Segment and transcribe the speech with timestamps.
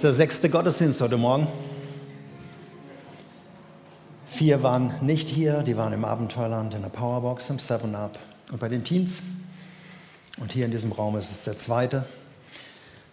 [0.00, 1.46] ist der sechste Gottesdienst heute Morgen.
[4.28, 8.18] Vier waren nicht hier, die waren im Abenteuerland, in der Powerbox, im Seven Up
[8.50, 9.18] und bei den Teens.
[10.38, 12.06] Und hier in diesem Raum ist es der zweite.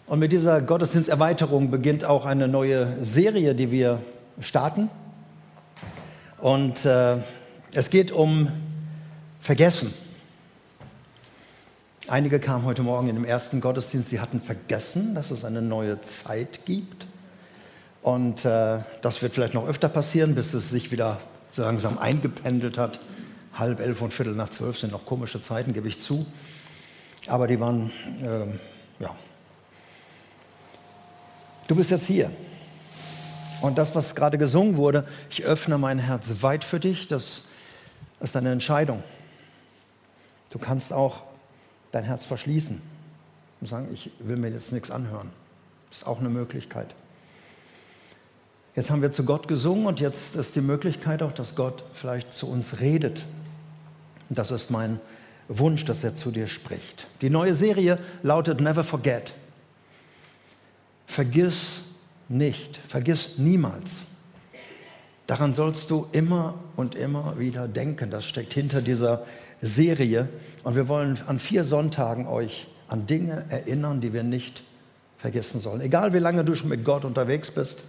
[0.05, 3.99] Und mit dieser Gottesdiensterweiterung beginnt auch eine neue Serie, die wir
[4.39, 4.89] starten.
[6.37, 7.17] Und äh,
[7.73, 8.47] es geht um
[9.41, 9.93] Vergessen.
[12.09, 15.99] Einige kamen heute Morgen in dem ersten Gottesdienst, sie hatten vergessen, dass es eine neue
[15.99, 17.05] Zeit gibt.
[18.01, 21.17] Und äh, das wird vielleicht noch öfter passieren, bis es sich wieder
[21.49, 23.01] so langsam eingependelt hat.
[23.53, 26.25] Halb elf und Viertel nach zwölf sind noch komische Zeiten, gebe ich zu.
[27.27, 27.91] Aber die waren,
[28.23, 29.13] äh, ja.
[31.67, 32.31] Du bist jetzt hier.
[33.59, 37.47] Und das, was gerade gesungen wurde, ich öffne mein Herz weit für dich, das
[38.21, 39.03] ist eine Entscheidung.
[40.51, 41.26] Du kannst auch
[41.97, 42.79] dein Herz verschließen
[43.59, 45.31] und sagen, ich will mir jetzt nichts anhören.
[45.89, 46.93] Das ist auch eine Möglichkeit.
[48.75, 52.33] Jetzt haben wir zu Gott gesungen und jetzt ist die Möglichkeit auch, dass Gott vielleicht
[52.33, 53.25] zu uns redet.
[54.29, 54.99] Das ist mein
[55.47, 57.07] Wunsch, dass er zu dir spricht.
[57.21, 59.33] Die neue Serie lautet Never Forget.
[61.07, 61.81] Vergiss
[62.29, 64.05] nicht, vergiss niemals.
[65.27, 68.09] Daran sollst du immer und immer wieder denken.
[68.09, 69.25] Das steckt hinter dieser
[69.61, 70.29] Serie.
[70.63, 74.63] Und wir wollen an vier Sonntagen euch an Dinge erinnern, die wir nicht
[75.17, 75.81] vergessen sollen.
[75.81, 77.83] Egal wie lange du schon mit Gott unterwegs bist,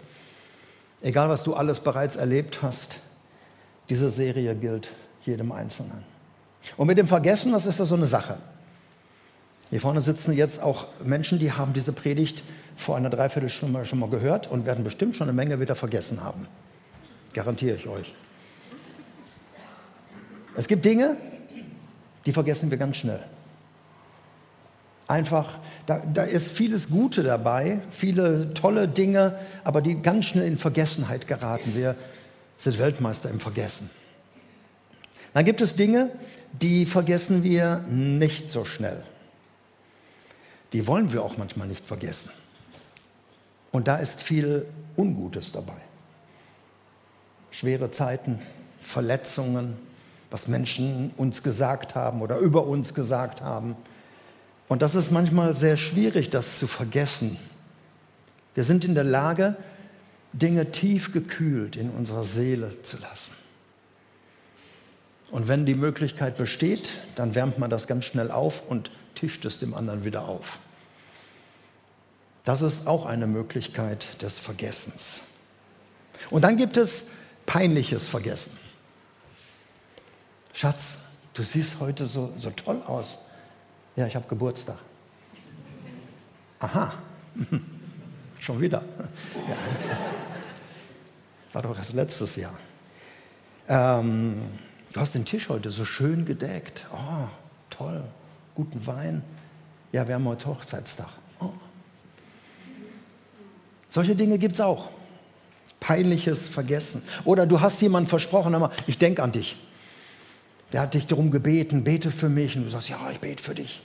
[1.03, 2.97] egal was du alles bereits erlebt hast,
[3.89, 4.91] diese Serie gilt
[5.25, 6.02] jedem Einzelnen.
[6.77, 8.36] Und mit dem Vergessen, das ist ja so eine Sache.
[9.70, 12.42] Hier vorne sitzen jetzt auch Menschen, die haben diese Predigt
[12.77, 16.48] vor einer Dreiviertelstunde schon mal gehört und werden bestimmt schon eine Menge wieder vergessen haben.
[17.32, 18.14] Garantiere ich euch.
[20.56, 21.16] Es gibt Dinge,
[22.26, 23.22] die vergessen wir ganz schnell.
[25.06, 30.58] Einfach, da, da ist vieles Gute dabei, viele tolle Dinge, aber die ganz schnell in
[30.58, 31.74] Vergessenheit geraten.
[31.74, 31.96] Wir
[32.58, 33.88] sind Weltmeister im Vergessen.
[35.33, 36.11] Dann gibt es Dinge,
[36.61, 39.05] die vergessen wir nicht so schnell.
[40.72, 42.30] Die wollen wir auch manchmal nicht vergessen.
[43.70, 45.87] Und da ist viel Ungutes dabei.
[47.51, 48.39] Schwere Zeiten,
[48.83, 49.77] Verletzungen,
[50.31, 53.77] was Menschen uns gesagt haben oder über uns gesagt haben.
[54.69, 57.39] Und das ist manchmal sehr schwierig, das zu vergessen.
[58.55, 59.57] Wir sind in der Lage,
[60.33, 63.33] Dinge tief gekühlt in unserer Seele zu lassen.
[65.30, 69.59] Und wenn die Möglichkeit besteht, dann wärmt man das ganz schnell auf und tischt es
[69.59, 70.59] dem anderen wieder auf.
[72.45, 75.23] Das ist auch eine Möglichkeit des Vergessens.
[76.30, 77.11] Und dann gibt es
[77.48, 78.59] peinliches Vergessen.
[80.53, 83.20] Schatz, du siehst heute so, so toll aus.
[83.97, 84.77] Ja, ich habe Geburtstag.
[86.61, 86.92] Aha,
[88.41, 88.85] schon wieder.
[89.48, 89.57] Ja.
[91.55, 92.59] War doch erst letztes Jahr.
[93.67, 94.42] Ähm,
[94.92, 96.86] du hast den Tisch heute so schön gedeckt.
[96.92, 97.29] Oh,
[97.70, 98.05] toll,
[98.55, 99.23] guten Wein.
[99.92, 101.09] Ja, wir haben heute Hochzeitstag.
[101.41, 101.53] Oh.
[103.89, 104.91] Solche Dinge gibt es auch.
[105.88, 107.02] Peinliches Vergessen.
[107.24, 109.56] Oder du hast jemandem versprochen, aber ich denke an dich.
[110.70, 112.58] Der hat dich darum gebeten, bete für mich.
[112.58, 113.82] Und du sagst, ja, ich bete für dich.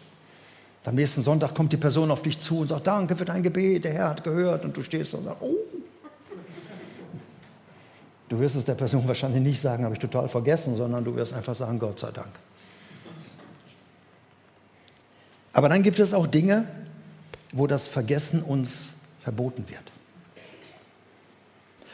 [0.84, 3.86] Am nächsten Sonntag kommt die Person auf dich zu und sagt, danke für dein Gebet,
[3.86, 4.66] der Herr hat gehört.
[4.66, 5.56] Und du stehst und sagst, oh.
[8.28, 11.34] Du wirst es der Person wahrscheinlich nicht sagen, habe ich total vergessen, sondern du wirst
[11.34, 12.32] einfach sagen, Gott sei Dank.
[15.54, 16.68] Aber dann gibt es auch Dinge,
[17.54, 18.90] wo das Vergessen uns
[19.22, 19.93] verboten wird.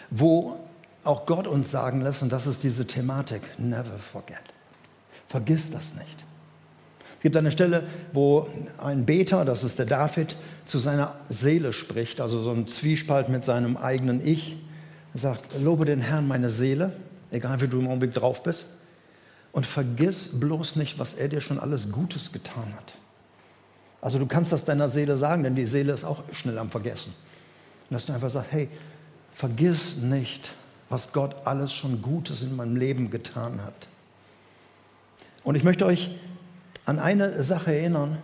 [0.10, 0.58] Wo
[1.04, 4.38] auch Gott uns sagen lässt, und das ist diese Thematik, never forget.
[5.28, 6.24] Vergiss das nicht.
[7.18, 7.84] Es gibt eine Stelle,
[8.14, 8.48] wo
[8.78, 13.44] ein Beter, das ist der David, zu seiner Seele spricht, also so ein Zwiespalt mit
[13.44, 14.58] seinem eigenen Ich.
[15.14, 16.94] Er sagt, lobe den Herrn meine Seele,
[17.32, 18.68] egal wie du im Augenblick drauf bist,
[19.52, 22.94] und vergiss bloß nicht, was er dir schon alles Gutes getan hat.
[24.02, 27.14] Also du kannst das deiner Seele sagen, denn die Seele ist auch schnell am Vergessen.
[27.90, 28.70] Und dass du einfach sagst, hey,
[29.34, 30.54] vergiss nicht,
[30.90, 33.88] was Gott alles schon Gutes in meinem Leben getan hat.
[35.44, 36.12] Und ich möchte euch
[36.86, 38.18] an eine Sache erinnern,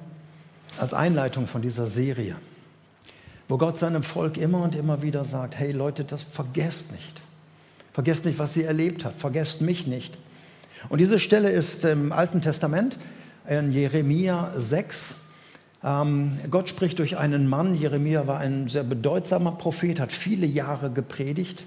[0.80, 2.36] als Einleitung von dieser Serie,
[3.48, 7.22] wo Gott seinem Volk immer und immer wieder sagt, hey Leute, das vergesst nicht.
[7.94, 9.22] Vergesst nicht, was ihr erlebt habt.
[9.22, 10.18] Vergesst mich nicht.
[10.90, 12.98] Und diese Stelle ist im Alten Testament,
[13.48, 15.25] in Jeremia 6.
[15.84, 17.76] Ähm, Gott spricht durch einen Mann.
[17.76, 21.64] Jeremia war ein sehr bedeutsamer Prophet, hat viele Jahre gepredigt.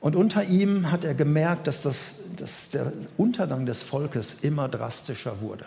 [0.00, 5.40] Und unter ihm hat er gemerkt, dass, das, dass der Untergang des Volkes immer drastischer
[5.40, 5.64] wurde.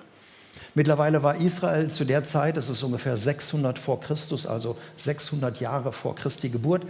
[0.74, 5.92] Mittlerweile war Israel zu der Zeit, das ist ungefähr 600 vor Christus, also 600 Jahre
[5.92, 6.86] vor Christi Geburt,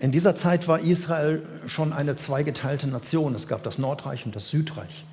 [0.00, 3.34] in dieser Zeit war Israel schon eine zweigeteilte Nation.
[3.34, 5.04] Es gab das Nordreich und das Südreich.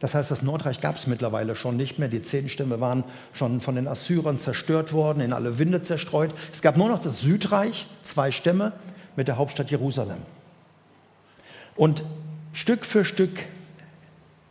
[0.00, 2.08] Das heißt, das Nordreich gab es mittlerweile schon nicht mehr.
[2.08, 6.34] Die zehn Stämme waren schon von den Assyrern zerstört worden, in alle Winde zerstreut.
[6.52, 8.72] Es gab nur noch das Südreich, zwei Stämme
[9.16, 10.18] mit der Hauptstadt Jerusalem.
[11.76, 12.04] Und
[12.52, 13.38] Stück für Stück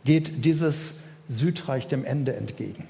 [0.04, 2.86] geht dieses Südreich dem Ende entgegen.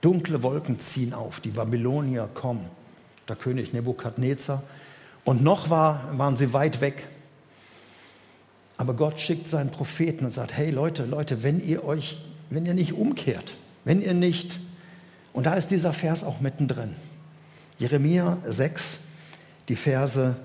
[0.00, 2.66] Dunkle Wolken ziehen auf, die Babylonier kommen,
[3.28, 4.62] der König Nebukadnezar.
[5.24, 7.08] Und noch war, waren sie weit weg.
[8.78, 12.18] Aber Gott schickt seinen Propheten und sagt, hey Leute, Leute, wenn ihr euch,
[12.50, 14.58] wenn ihr nicht umkehrt, wenn ihr nicht,
[15.32, 16.94] und da ist dieser Vers auch mittendrin.
[17.78, 18.98] Jeremia 6,
[19.68, 20.36] die Verse,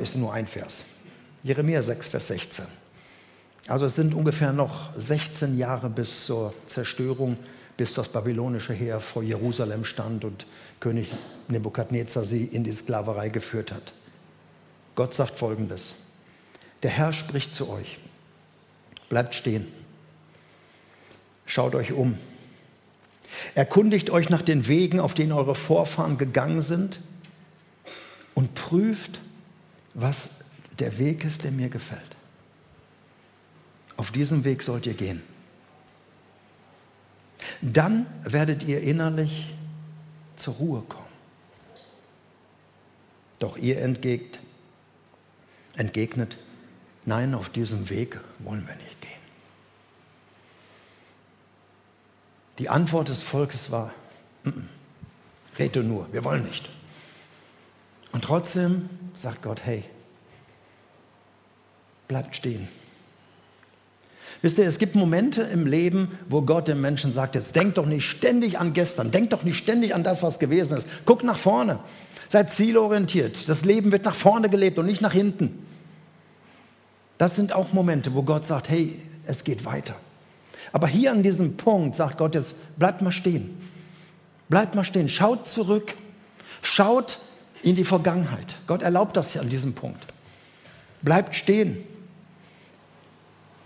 [0.00, 0.84] ist nur ein Vers.
[1.42, 2.64] Jeremia 6, Vers 16.
[3.68, 7.36] Also es sind ungefähr noch 16 Jahre bis zur Zerstörung,
[7.76, 10.46] bis das babylonische Heer vor Jerusalem stand und
[10.78, 11.10] König
[11.48, 13.92] Nebukadnezar sie in die Sklaverei geführt hat.
[14.94, 15.94] Gott sagt folgendes.
[16.82, 17.98] Der Herr spricht zu euch.
[19.08, 19.66] Bleibt stehen.
[21.46, 22.18] Schaut euch um.
[23.54, 27.00] Erkundigt euch nach den Wegen, auf denen eure Vorfahren gegangen sind
[28.34, 29.20] und prüft,
[29.94, 30.44] was
[30.78, 32.16] der Weg ist, der mir gefällt.
[33.96, 35.22] Auf diesem Weg sollt ihr gehen.
[37.60, 39.52] Dann werdet ihr innerlich
[40.36, 41.02] zur Ruhe kommen.
[43.38, 44.38] Doch ihr entgegt,
[45.76, 46.38] entgegnet,
[47.04, 49.10] nein, auf diesem Weg wollen wir nicht gehen.
[52.58, 53.92] Die Antwort des Volkes war,
[54.44, 56.68] N -n, rede nur, wir wollen nicht.
[58.12, 59.84] Und trotzdem sagt Gott, hey,
[62.08, 62.68] bleibt stehen.
[64.42, 67.86] Wisst ihr, es gibt Momente im Leben, wo Gott dem Menschen sagt, jetzt denk doch
[67.86, 70.88] nicht ständig an gestern, denk doch nicht ständig an das, was gewesen ist.
[71.04, 71.78] Guck nach vorne,
[72.28, 73.48] seid zielorientiert.
[73.48, 75.61] Das Leben wird nach vorne gelebt und nicht nach hinten.
[77.22, 79.94] Das sind auch Momente, wo Gott sagt, hey, es geht weiter.
[80.72, 83.60] Aber hier an diesem Punkt sagt Gott jetzt, bleibt mal stehen.
[84.48, 85.94] Bleibt mal stehen, schaut zurück,
[86.62, 87.20] schaut
[87.62, 88.56] in die Vergangenheit.
[88.66, 90.04] Gott erlaubt das hier an diesem Punkt.
[91.02, 91.76] Bleibt stehen.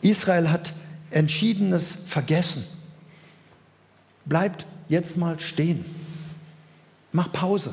[0.03, 0.75] Israel hat
[1.11, 2.63] Entschiedenes vergessen.
[4.27, 5.83] Bleibt jetzt mal stehen.
[7.11, 7.73] Mach Pause.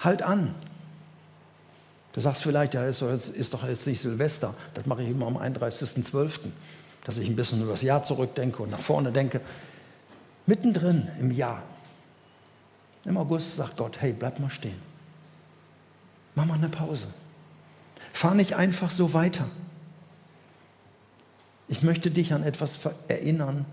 [0.00, 0.54] Halt an.
[2.12, 4.54] Du sagst vielleicht, ja, ist doch jetzt, ist doch jetzt nicht Silvester.
[4.74, 6.40] Das mache ich immer am 31.12.,
[7.04, 9.40] dass ich ein bisschen über das Jahr zurückdenke und nach vorne denke.
[10.46, 11.62] Mittendrin im Jahr,
[13.04, 14.80] im August, sagt Gott, hey, bleib mal stehen.
[16.34, 17.06] Mach mal eine Pause.
[18.12, 19.46] Fahr nicht einfach so weiter.
[21.68, 23.64] Ich möchte dich an etwas erinnern,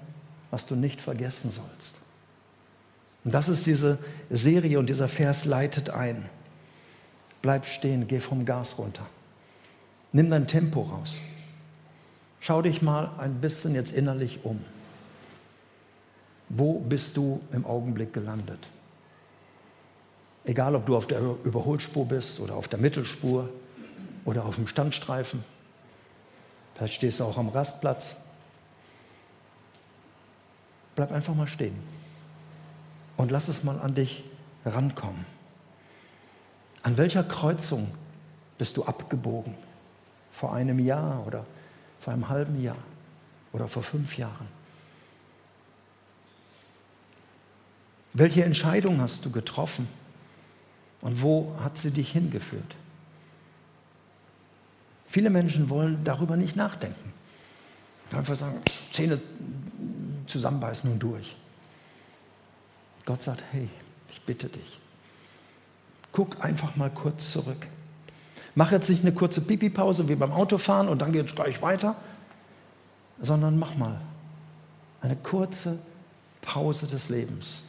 [0.51, 1.95] was du nicht vergessen sollst.
[3.24, 3.98] Und das ist diese
[4.30, 6.30] Serie und dieser Vers leitet ein.
[7.42, 9.06] Bleib stehen, geh vom Gas runter.
[10.12, 11.22] Nimm dein Tempo raus.
[12.39, 14.63] Schau dich mal ein bisschen jetzt innerlich um.
[16.50, 18.68] Wo bist du im Augenblick gelandet?
[20.45, 23.50] Egal, ob du auf der Überholspur bist oder auf der Mittelspur
[24.24, 25.44] oder auf dem Standstreifen.
[26.75, 28.22] Vielleicht stehst du auch am Rastplatz.
[30.95, 31.75] Bleib einfach mal stehen
[33.18, 34.24] und lass es mal an dich
[34.66, 35.37] rankommen.
[36.84, 37.90] An welcher Kreuzung
[38.57, 39.56] bist du abgebogen?
[40.31, 41.46] Vor einem Jahr oder
[42.00, 42.78] vor einem halben Jahr
[43.52, 44.48] oder vor fünf Jahren?
[48.14, 49.88] Welche Entscheidung hast du getroffen
[51.02, 52.76] und wo hat sie dich hingeführt?
[55.07, 57.14] Viele Menschen wollen darüber nicht nachdenken.
[58.12, 59.22] Einfach sagen, Zähne
[60.28, 61.36] zusammenbeißen und durch.
[63.06, 63.69] Gott sagt, hey,
[64.10, 64.80] ich bitte dich,
[66.18, 67.68] guck einfach mal kurz zurück.
[68.56, 71.95] Mach jetzt nicht eine kurze Pipi-Pause wie beim Autofahren und dann geht es gleich weiter,
[73.21, 74.02] sondern mach mal
[75.00, 75.78] eine kurze
[76.42, 77.66] Pause des Lebens.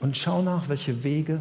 [0.00, 1.40] Und schau nach, welche Wege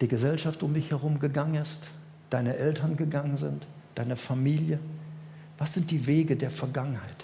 [0.00, 1.88] die Gesellschaft um dich herum gegangen ist,
[2.30, 4.78] deine Eltern gegangen sind, deine Familie?
[5.58, 7.22] Was sind die Wege der Vergangenheit?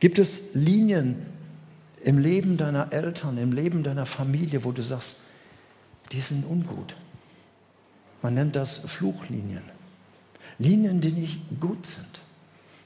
[0.00, 1.37] Gibt es Linien
[2.04, 5.22] im Leben deiner Eltern, im Leben deiner Familie, wo du sagst,
[6.12, 6.94] die sind ungut?
[8.22, 9.62] Man nennt das Fluchlinien.
[10.58, 12.20] Linien, die nicht gut sind.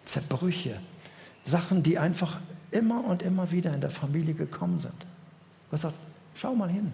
[0.05, 0.79] Zerbrüche.
[1.45, 2.41] Sachen, die einfach
[2.71, 5.07] immer und immer wieder in der Familie gekommen sind.
[5.71, 5.95] Gott sagt,
[6.35, 6.93] schau mal hin.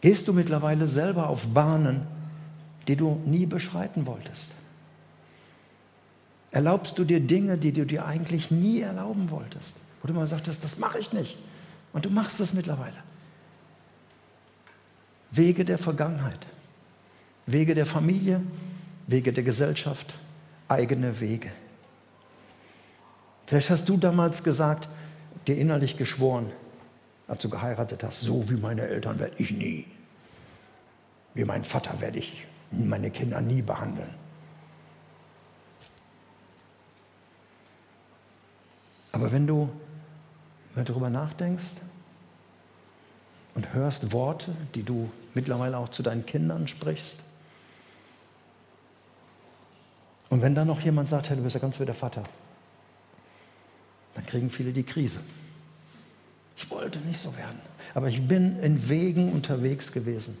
[0.00, 2.06] Gehst du mittlerweile selber auf Bahnen,
[2.88, 4.52] die du nie beschreiten wolltest?
[6.52, 9.76] Erlaubst du dir Dinge, die du dir eigentlich nie erlauben wolltest?
[10.00, 11.38] Wo du immer sagtest, das mache ich nicht.
[11.92, 12.96] Und du machst es mittlerweile.
[15.30, 16.46] Wege der Vergangenheit,
[17.46, 18.42] Wege der Familie,
[19.06, 20.18] Wege der Gesellschaft,
[20.68, 21.50] eigene Wege.
[23.46, 24.88] Vielleicht hast du damals gesagt,
[25.46, 26.52] dir innerlich geschworen,
[27.28, 29.86] als du geheiratet hast, so wie meine Eltern werde ich nie.
[31.34, 34.19] Wie mein Vater werde ich meine Kinder nie behandeln.
[39.12, 39.68] Aber wenn du,
[40.74, 41.82] darüber nachdenkst
[43.54, 47.24] und hörst Worte, die du mittlerweile auch zu deinen Kindern sprichst,
[50.30, 52.22] und wenn dann noch jemand sagt, hey, du bist ja ganz wie der Vater,
[54.14, 55.20] dann kriegen viele die Krise.
[56.56, 57.58] Ich wollte nicht so werden,
[57.94, 60.38] aber ich bin in Wegen unterwegs gewesen.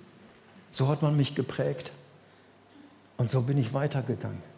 [0.70, 1.90] So hat man mich geprägt
[3.16, 4.49] und so bin ich weitergegangen.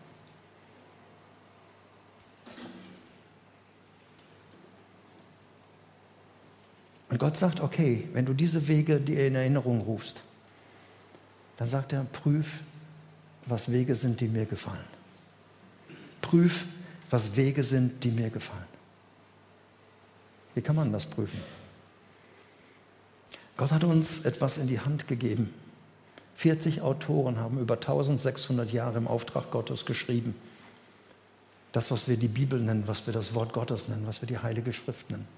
[7.13, 10.23] Und Gott sagt, okay, wenn du diese Wege dir in Erinnerung rufst,
[11.59, 12.61] dann sagt er, prüf,
[13.45, 14.79] was Wege sind, die mir gefallen.
[16.23, 16.65] Prüf,
[17.11, 18.65] was Wege sind, die mir gefallen.
[20.55, 21.39] Wie kann man das prüfen?
[23.59, 25.53] Gott hat uns etwas in die Hand gegeben.
[26.37, 30.35] 40 Autoren haben über 1600 Jahre im Auftrag Gottes geschrieben.
[31.73, 34.39] Das, was wir die Bibel nennen, was wir das Wort Gottes nennen, was wir die
[34.39, 35.29] Heilige Schrift nennen.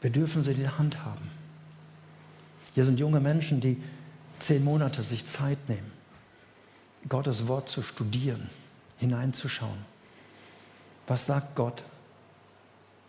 [0.00, 1.30] Wir dürfen sie in der Hand haben.
[2.74, 3.82] Hier sind junge Menschen, die
[4.38, 5.90] zehn Monate sich Zeit nehmen,
[7.08, 8.48] Gottes Wort zu studieren,
[8.98, 9.78] hineinzuschauen.
[11.06, 11.82] Was sagt Gott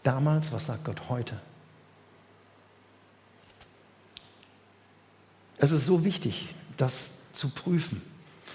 [0.03, 1.39] damals, was sagt Gott heute?
[5.57, 8.01] Es ist so wichtig, das zu prüfen.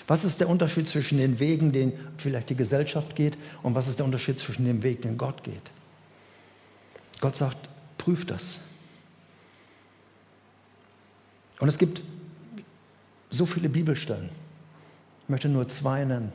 [0.09, 3.99] Was ist der Unterschied zwischen den Wegen, den vielleicht die Gesellschaft geht, und was ist
[3.99, 5.71] der Unterschied zwischen dem Weg, den Gott geht?
[7.21, 7.69] Gott sagt,
[8.07, 8.61] prüft das.
[11.59, 12.03] Und es gibt
[13.31, 14.29] so viele Bibelstellen.
[15.25, 16.33] Ich möchte nur zwei nennen.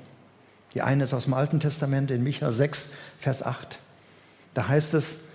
[0.74, 3.80] Die eine ist aus dem Alten Testament in Micha 6, Vers 8.
[4.54, 5.28] Da heißt es,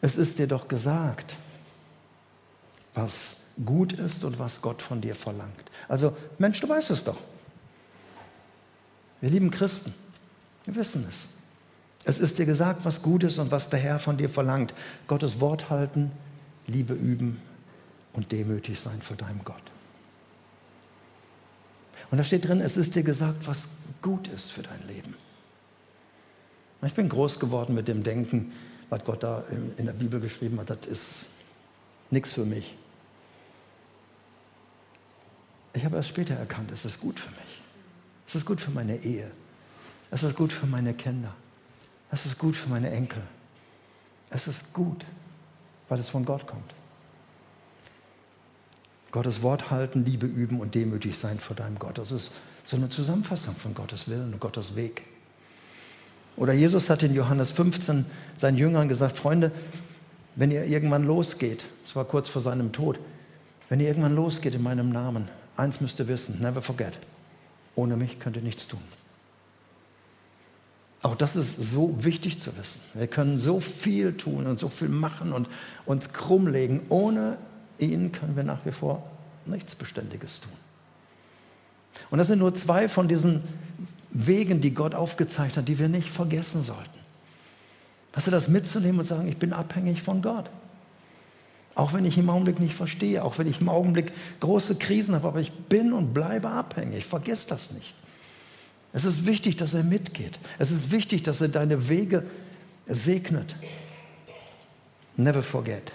[0.00, 1.36] es ist dir doch gesagt,
[2.94, 5.70] was gut ist und was Gott von dir verlangt.
[5.86, 7.18] Also Mensch, du weißt es doch.
[9.20, 9.92] Wir lieben Christen,
[10.64, 11.41] wir wissen es.
[12.04, 14.74] Es ist dir gesagt, was gut ist und was der Herr von dir verlangt.
[15.06, 16.10] Gottes Wort halten,
[16.66, 17.40] Liebe üben
[18.12, 19.62] und demütig sein vor deinem Gott.
[22.10, 23.68] Und da steht drin, es ist dir gesagt, was
[24.02, 25.14] gut ist für dein Leben.
[26.84, 28.52] Ich bin groß geworden mit dem Denken,
[28.90, 29.44] was Gott da
[29.76, 31.26] in der Bibel geschrieben hat, das ist
[32.10, 32.76] nichts für mich.
[35.72, 37.62] Ich habe erst später erkannt, es ist gut für mich.
[38.26, 39.30] Es ist gut für meine Ehe.
[40.10, 41.34] Es ist gut für meine Kinder.
[42.12, 43.22] Es ist gut für meine Enkel.
[44.30, 45.04] Es ist gut,
[45.88, 46.72] weil es von Gott kommt.
[49.10, 51.98] Gottes Wort halten, Liebe üben und demütig sein vor deinem Gott.
[51.98, 52.32] Das ist
[52.66, 55.02] so eine Zusammenfassung von Gottes Willen und Gottes Weg.
[56.36, 59.50] Oder Jesus hat in Johannes 15 seinen Jüngern gesagt, Freunde,
[60.36, 62.98] wenn ihr irgendwann losgeht, es war kurz vor seinem Tod,
[63.68, 66.98] wenn ihr irgendwann losgeht in meinem Namen, eins müsst ihr wissen, never forget,
[67.74, 68.80] ohne mich könnt ihr nichts tun.
[71.02, 72.80] Auch das ist so wichtig zu wissen.
[72.94, 75.48] Wir können so viel tun und so viel machen und
[75.84, 76.82] uns krummlegen.
[76.88, 77.38] Ohne
[77.78, 79.10] ihn können wir nach wie vor
[79.44, 80.52] nichts Beständiges tun.
[82.10, 83.42] Und das sind nur zwei von diesen
[84.10, 86.88] Wegen, die Gott aufgezeigt hat, die wir nicht vergessen sollten.
[88.12, 90.50] Weißt du, das mitzunehmen und sagen, ich bin abhängig von Gott.
[91.74, 95.26] Auch wenn ich im Augenblick nicht verstehe, auch wenn ich im Augenblick große Krisen habe,
[95.26, 97.06] aber ich bin und bleibe abhängig.
[97.06, 97.94] Vergiss das nicht.
[98.92, 100.38] Es ist wichtig, dass er mitgeht.
[100.58, 102.24] Es ist wichtig, dass er deine Wege
[102.86, 103.56] segnet.
[105.16, 105.92] Never forget.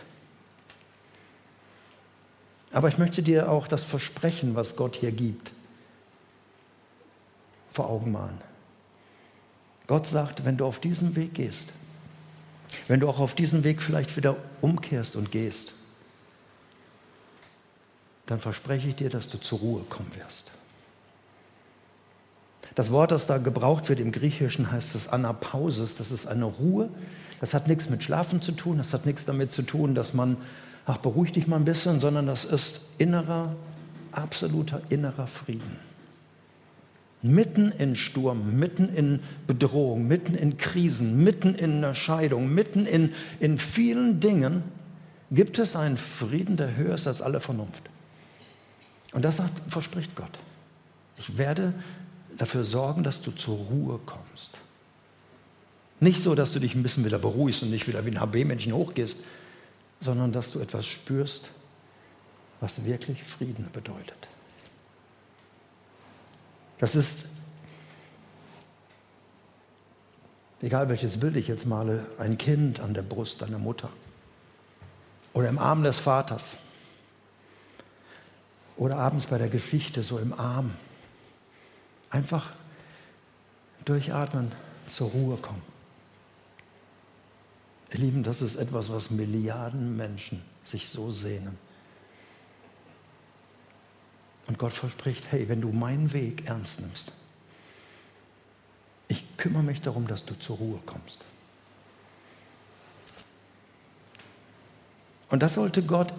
[2.72, 5.51] Aber ich möchte dir auch das Versprechen, was Gott hier gibt,
[7.72, 8.42] vor Augen malen.
[9.88, 11.72] Gott sagt, wenn du auf diesen Weg gehst,
[12.88, 15.74] wenn du auch auf diesen Weg vielleicht wieder umkehrst und gehst,
[18.25, 20.51] dann verspreche ich dir, dass du zur Ruhe kommen wirst.
[22.77, 25.96] Das Wort, das da gebraucht wird im Griechischen, heißt es Anapausis.
[25.96, 26.89] Das ist eine Ruhe.
[27.39, 28.77] Das hat nichts mit Schlafen zu tun.
[28.77, 30.38] Das hat nichts damit zu tun, dass man,
[30.86, 33.55] ach, beruhig dich mal ein bisschen, sondern das ist innerer,
[34.12, 35.77] absoluter innerer Frieden.
[37.24, 43.12] Mitten in Sturm, mitten in Bedrohung, mitten in Krisen, mitten in einer Scheidung, mitten in,
[43.39, 44.62] in vielen Dingen
[45.31, 47.89] gibt es einen Frieden, der höher ist als alle Vernunft.
[49.13, 50.38] Und das verspricht Gott.
[51.17, 51.74] Ich werde
[52.38, 54.60] dafür sorgen, dass du zur Ruhe kommst.
[56.00, 58.74] Nicht so, dass du dich ein bisschen wieder beruhigst und nicht wieder wie ein HB-Männchen
[58.74, 59.24] hochgehst,
[60.00, 61.50] sondern dass du etwas spürst,
[62.60, 64.27] was wirklich Frieden bedeutet.
[66.77, 67.29] Das ist,
[70.62, 73.89] egal welches Bild ich jetzt male, ein Kind an der Brust deiner Mutter
[75.34, 76.60] oder im Arm des Vaters
[78.75, 80.72] oder abends bei der Geschichte so im Arm.
[82.10, 82.52] Einfach
[83.86, 84.52] durchatmen,
[84.88, 85.62] zur Ruhe kommen.
[87.92, 91.58] Ihr Lieben, das ist etwas, was Milliarden Menschen sich so sehnen.
[94.48, 97.12] Und Gott verspricht, hey, wenn du meinen Weg ernst nimmst,
[99.10, 101.24] ich kümmere mich darum, dass du zur Ruhe kommst.
[105.30, 106.14] Und das sollte Gott,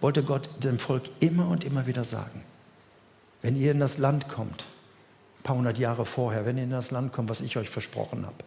[0.00, 2.44] wollte Gott dem Volk immer und immer wieder sagen.
[3.42, 4.64] Wenn ihr in das Land kommt,
[5.44, 8.42] paar hundert Jahre vorher, wenn ihr in das Land kommt, was ich euch versprochen habe,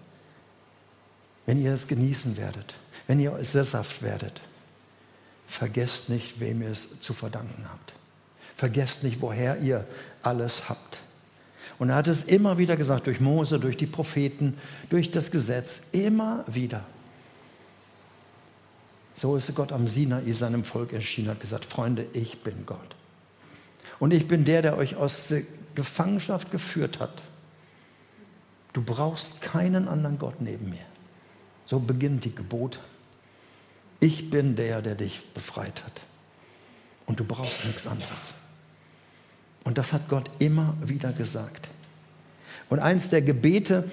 [1.46, 2.74] wenn ihr es genießen werdet,
[3.06, 4.42] wenn ihr sesshaft werdet,
[5.48, 7.94] vergesst nicht, wem ihr es zu verdanken habt.
[8.58, 9.88] Vergesst nicht, woher ihr
[10.24, 11.00] alles habt.
[11.80, 14.58] Und er hat es immer wieder gesagt, durch Mose, durch die Propheten,
[14.90, 16.84] durch das Gesetz, immer wieder.
[19.14, 22.96] So ist Gott am Sinai seinem Volk erschienen, hat gesagt, Freunde, ich bin Gott.
[24.00, 25.34] Und ich bin der, der euch aus
[25.78, 27.22] Gefangenschaft geführt hat.
[28.74, 30.86] Du brauchst keinen anderen Gott neben mir.
[31.66, 32.80] So beginnt die Gebot.
[34.00, 36.02] Ich bin der, der dich befreit hat.
[37.06, 38.40] Und du brauchst nichts anderes.
[39.66, 41.70] Und das hat Gott immer wieder gesagt.
[42.70, 43.90] Und eins der Gebete,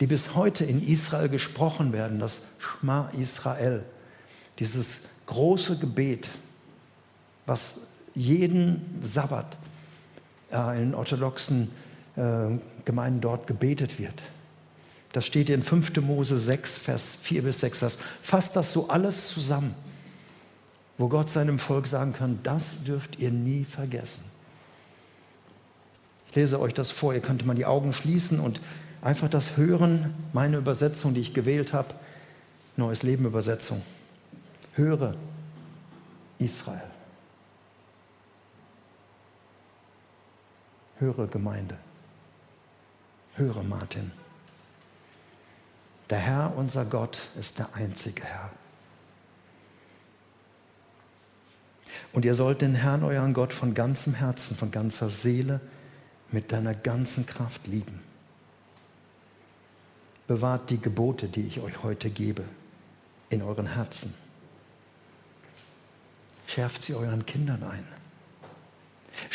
[0.00, 3.84] die bis heute in Israel gesprochen werden, das Schma Israel,
[4.58, 6.28] dieses große Gebet,
[7.46, 7.82] was
[8.12, 9.56] jeden Sabbat
[10.74, 11.70] in orthodoxen
[12.16, 12.22] äh,
[12.84, 14.22] Gemeinden dort gebetet wird.
[15.12, 15.96] Das steht in 5.
[16.02, 17.80] Mose 6, Vers 4 bis 6.
[17.80, 19.74] Das fasst das so alles zusammen,
[20.98, 24.24] wo Gott seinem Volk sagen kann, das dürft ihr nie vergessen
[26.36, 27.14] lese euch das vor.
[27.14, 28.60] Ihr könnt mal die Augen schließen und
[29.02, 30.14] einfach das hören.
[30.32, 31.88] Meine Übersetzung, die ich gewählt habe,
[32.76, 33.80] Neues Leben Übersetzung.
[34.74, 35.14] Höre
[36.38, 36.82] Israel.
[40.98, 41.76] Höre Gemeinde.
[43.34, 44.12] Höre Martin.
[46.08, 48.50] Der Herr, unser Gott, ist der einzige Herr.
[52.12, 55.60] Und ihr sollt den Herrn, euren Gott, von ganzem Herzen, von ganzer Seele,
[56.32, 58.00] mit deiner ganzen Kraft lieben.
[60.26, 62.42] Bewahrt die Gebote, die ich euch heute gebe,
[63.28, 64.14] in euren Herzen.
[66.46, 67.86] Schärft sie euren Kindern ein.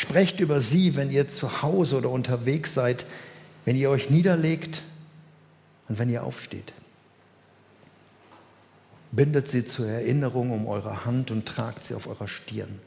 [0.02, 3.06] Sprecht über sie, wenn ihr zu Hause oder unterwegs seid,
[3.64, 4.82] wenn ihr euch niederlegt
[5.88, 6.72] und wenn ihr aufsteht.
[9.12, 12.80] Bindet sie zur Erinnerung um eure Hand und tragt sie auf eurer Stirn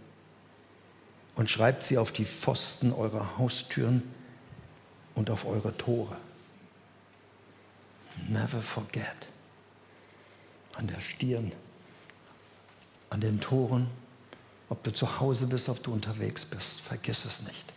[1.38, 4.04] und schreibt sie auf die Pfosten eurer Haustüren
[5.16, 6.18] und auf eure Tore.
[8.28, 9.06] Never forget.
[10.74, 11.54] An der Stirn,
[13.10, 13.88] an den Toren,
[14.70, 17.74] ob du zu Hause bist, ob du unterwegs bist, vergiss es nicht.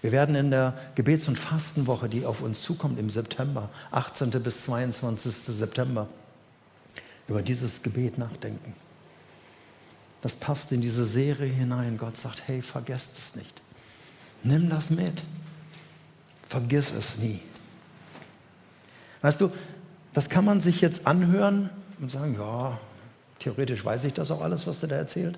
[0.00, 4.30] Wir werden in der Gebets- und Fastenwoche, die auf uns zukommt im September, 18.
[4.42, 5.32] bis 22.
[5.32, 6.08] September,
[7.28, 8.74] über dieses Gebet nachdenken.
[10.22, 11.98] Das passt in diese Serie hinein.
[11.98, 13.60] Gott sagt, hey, vergesst es nicht.
[14.42, 15.22] Nimm das mit.
[16.48, 17.40] Vergiss es nie.
[19.20, 19.50] Weißt du,
[20.14, 22.78] das kann man sich jetzt anhören und sagen, ja,
[23.38, 25.36] theoretisch weiß ich das auch alles, was der da erzählt.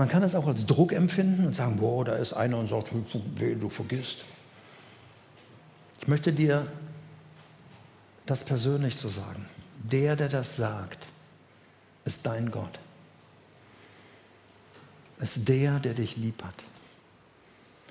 [0.00, 2.90] Man kann es auch als Druck empfinden und sagen, boah, da ist einer und sagt,
[2.90, 4.24] du vergisst.
[6.00, 6.66] Ich möchte dir
[8.24, 9.44] das persönlich so sagen.
[9.76, 11.06] Der, der das sagt,
[12.06, 12.78] ist dein Gott.
[15.20, 16.54] Ist der, der dich lieb hat.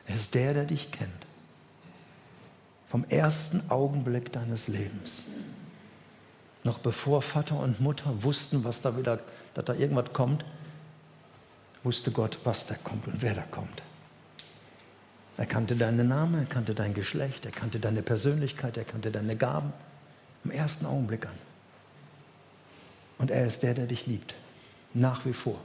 [0.07, 1.27] Er ist der, der dich kennt.
[2.87, 5.25] Vom ersten Augenblick deines Lebens.
[6.63, 9.19] Noch bevor Vater und Mutter wussten, was da wieder,
[9.53, 10.43] dass da irgendwas kommt,
[11.83, 13.81] wusste Gott, was da kommt und wer da kommt.
[15.37, 19.35] Er kannte deinen Namen, er kannte dein Geschlecht, er kannte deine Persönlichkeit, er kannte deine
[19.37, 19.71] Gaben.
[20.43, 21.35] Im ersten Augenblick an.
[23.17, 24.35] Und er ist der, der dich liebt.
[24.93, 25.59] Nach wie vor.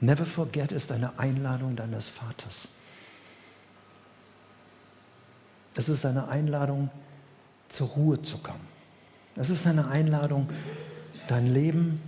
[0.00, 2.74] Never forget ist eine Einladung deines Vaters.
[5.74, 6.90] Es ist eine Einladung,
[7.68, 8.66] zur Ruhe zu kommen.
[9.36, 10.48] Es ist eine Einladung,
[11.28, 12.00] dein Leben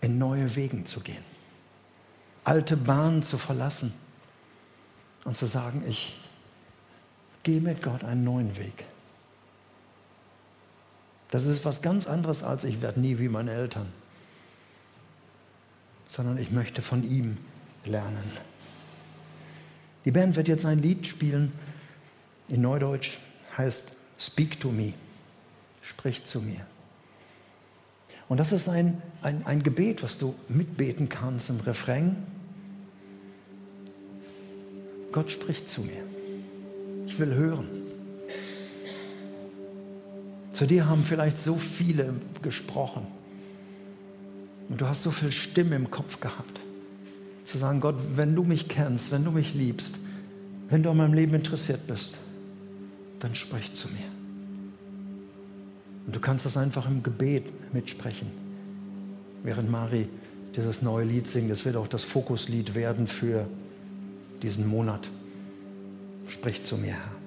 [0.00, 1.22] in neue Wegen zu gehen,
[2.44, 3.94] alte Bahnen zu verlassen
[5.24, 6.18] und zu sagen, ich
[7.42, 8.84] gehe mit Gott einen neuen Weg.
[11.30, 13.90] Das ist was ganz anderes als ich werde nie wie meine Eltern,
[16.08, 17.38] sondern ich möchte von ihm
[17.84, 18.22] lernen.
[20.04, 21.52] Die Band wird jetzt ein Lied spielen,
[22.48, 23.18] in Neudeutsch
[23.56, 24.92] heißt Speak to me,
[25.82, 26.64] sprich zu mir.
[28.28, 32.16] Und das ist ein, ein, ein Gebet, was du mitbeten kannst im Refrain.
[35.10, 36.04] Gott spricht zu mir.
[37.08, 37.66] Ich will hören.
[40.52, 43.08] Zu dir haben vielleicht so viele gesprochen.
[44.68, 46.60] Und du hast so viel Stimme im Kopf gehabt.
[47.44, 49.98] Zu sagen, Gott, wenn du mich kennst, wenn du mich liebst,
[50.68, 52.14] wenn du an meinem Leben interessiert bist,
[53.22, 54.04] dann sprich zu mir.
[56.06, 58.26] Und du kannst das einfach im Gebet mitsprechen.
[59.44, 60.08] Während Mari
[60.56, 63.46] dieses neue Lied singt, es wird auch das Fokuslied werden für
[64.42, 65.08] diesen Monat.
[66.26, 67.21] Sprich zu mir, Herr.